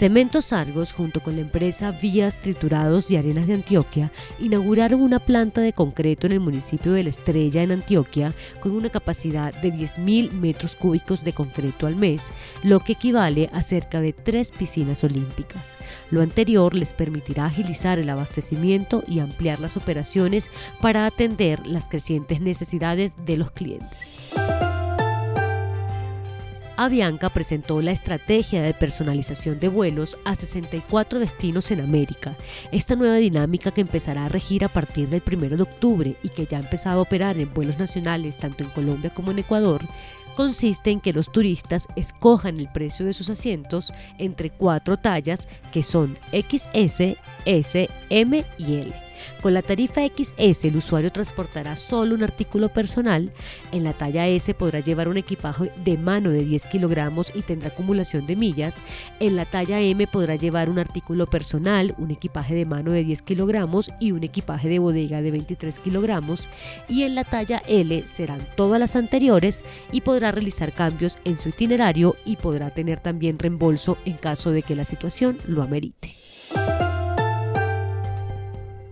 [0.00, 5.60] Cementos Argos, junto con la empresa Vías Triturados y Arenas de Antioquia, inauguraron una planta
[5.60, 10.32] de concreto en el municipio de La Estrella, en Antioquia, con una capacidad de 10.000
[10.32, 15.76] metros cúbicos de concreto al mes, lo que equivale a cerca de tres piscinas olímpicas.
[16.10, 20.48] Lo anterior les permitirá agilizar el abastecimiento y ampliar las operaciones
[20.80, 24.32] para atender las crecientes necesidades de los clientes.
[26.82, 32.38] Avianca presentó la estrategia de personalización de vuelos a 64 destinos en América.
[32.72, 36.46] Esta nueva dinámica que empezará a regir a partir del 1 de octubre y que
[36.46, 39.82] ya ha empezado a operar en vuelos nacionales tanto en Colombia como en Ecuador,
[40.36, 45.82] consiste en que los turistas escojan el precio de sus asientos entre cuatro tallas que
[45.82, 49.09] son XS, S, M y L.
[49.42, 53.32] Con la tarifa XS el usuario transportará solo un artículo personal.
[53.72, 57.68] En la talla S podrá llevar un equipaje de mano de 10 kilogramos y tendrá
[57.68, 58.82] acumulación de millas.
[59.18, 63.22] En la talla M podrá llevar un artículo personal, un equipaje de mano de 10
[63.22, 66.48] kilogramos y un equipaje de bodega de 23 kilogramos.
[66.88, 71.48] Y en la talla L serán todas las anteriores y podrá realizar cambios en su
[71.50, 76.14] itinerario y podrá tener también reembolso en caso de que la situación lo amerite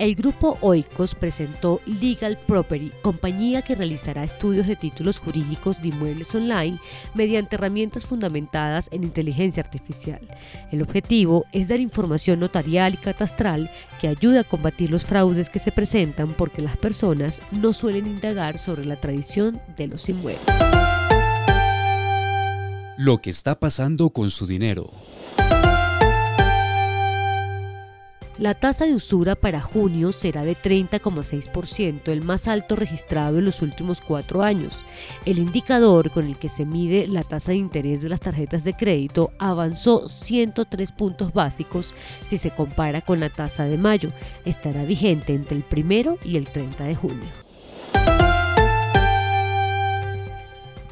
[0.00, 6.34] el grupo Oikos presentó Legal Property, compañía que realizará estudios de títulos jurídicos de inmuebles
[6.34, 6.78] online
[7.12, 10.20] mediante herramientas fundamentadas en inteligencia artificial.
[10.72, 13.70] El objetivo es dar información notarial y catastral
[14.00, 18.58] que ayude a combatir los fraudes que se presentan porque las personas no suelen indagar
[18.58, 20.40] sobre la tradición de los inmuebles.
[22.96, 24.90] Lo que está pasando con su dinero.
[28.40, 33.60] La tasa de usura para junio será de 30,6%, el más alto registrado en los
[33.60, 34.82] últimos cuatro años.
[35.26, 38.72] El indicador con el que se mide la tasa de interés de las tarjetas de
[38.72, 44.08] crédito avanzó 103 puntos básicos si se compara con la tasa de mayo.
[44.46, 47.49] Estará vigente entre el primero y el 30 de junio.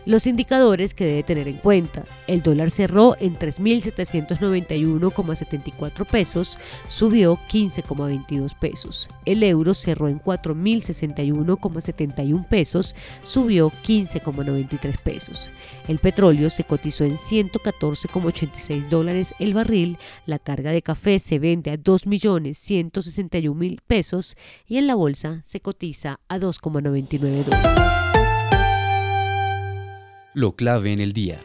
[0.08, 2.06] Los indicadores que debe tener en cuenta.
[2.26, 6.56] El dólar cerró en 3.791,74 pesos,
[6.88, 9.10] subió 15,22 pesos.
[9.26, 15.50] El euro cerró en 4.061,71 pesos, subió 15,93 pesos.
[15.88, 19.98] El petróleo se cotizó en 114,86 dólares el barril.
[20.24, 26.20] La carga de café se vende a 2.161.000 pesos y en la bolsa se cotiza
[26.28, 28.17] a 2,99 dólares
[30.34, 31.38] lo clave en el día.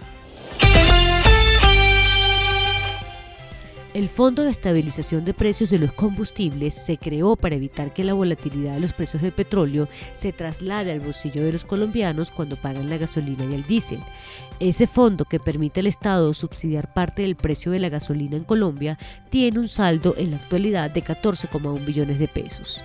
[3.93, 8.13] El Fondo de Estabilización de Precios de los Combustibles se creó para evitar que la
[8.13, 12.89] volatilidad de los precios del petróleo se traslade al bolsillo de los colombianos cuando pagan
[12.89, 13.99] la gasolina y el diésel.
[14.59, 18.97] Ese fondo que permite al Estado subsidiar parte del precio de la gasolina en Colombia
[19.29, 22.83] tiene un saldo en la actualidad de 14,1 billones de pesos.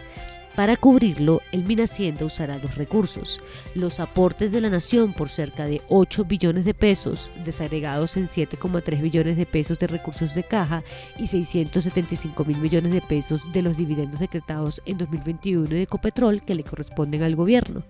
[0.58, 3.40] Para cubrirlo, el Minhacienda usará dos recursos,
[3.76, 9.00] los aportes de la nación por cerca de 8 billones de pesos, desagregados en 7,3
[9.00, 10.82] billones de pesos de recursos de caja
[11.16, 16.56] y 675 mil millones de pesos de los dividendos decretados en 2021 de Ecopetrol que
[16.56, 17.84] le corresponden al gobierno.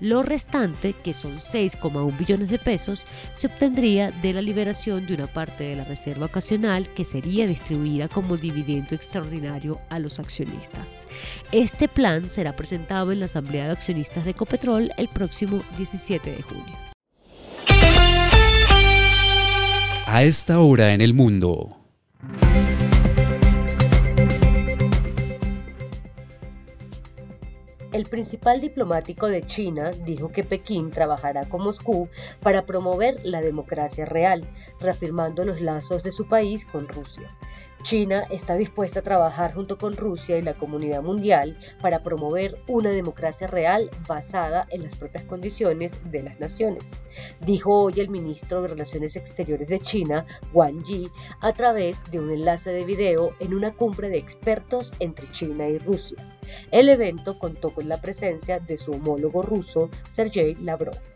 [0.00, 5.26] Lo restante, que son 6,1 billones de pesos, se obtendría de la liberación de una
[5.26, 11.02] parte de la reserva ocasional que sería distribuida como dividendo extraordinario a los accionistas.
[11.50, 16.42] Este plan será presentado en la Asamblea de Accionistas de Ecopetrol el próximo 17 de
[16.42, 16.78] junio.
[20.06, 21.76] A esta hora en el mundo.
[27.92, 32.08] El principal diplomático de China dijo que Pekín trabajará con Moscú
[32.40, 34.46] para promover la democracia real,
[34.80, 37.28] reafirmando los lazos de su país con Rusia.
[37.86, 42.90] China está dispuesta a trabajar junto con Rusia y la comunidad mundial para promover una
[42.90, 46.90] democracia real basada en las propias condiciones de las naciones,
[47.42, 51.08] dijo hoy el ministro de Relaciones Exteriores de China, Wang Yi,
[51.40, 55.78] a través de un enlace de video en una cumbre de expertos entre China y
[55.78, 56.16] Rusia.
[56.72, 61.15] El evento contó con la presencia de su homólogo ruso, Sergei Lavrov.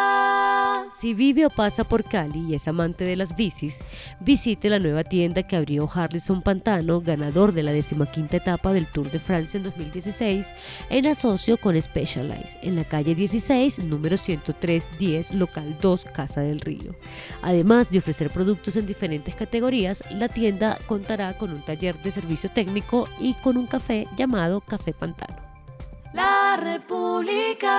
[1.01, 3.83] Si vive o pasa por Cali y es amante de las bicis,
[4.19, 9.09] visite la nueva tienda que abrió Harrison Pantano, ganador de la decimaquinta etapa del Tour
[9.09, 10.53] de Francia en 2016,
[10.91, 16.93] en asocio con Specialized, en la calle 16, número 10310, local 2, Casa del Río.
[17.41, 22.51] Además de ofrecer productos en diferentes categorías, la tienda contará con un taller de servicio
[22.51, 25.41] técnico y con un café llamado Café Pantano.
[26.13, 27.71] La República.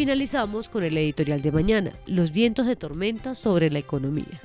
[0.00, 4.40] Finalizamos con el editorial de mañana, Los vientos de tormenta sobre la economía.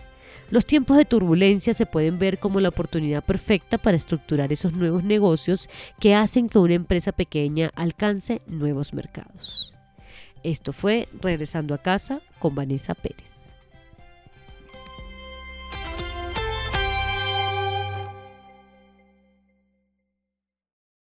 [0.52, 5.06] Los tiempos de turbulencia se pueden ver como la oportunidad perfecta para estructurar esos nuevos
[5.06, 9.74] negocios que hacen que una empresa pequeña alcance nuevos mercados.
[10.44, 13.35] Esto fue Regresando a casa con Vanessa Pérez.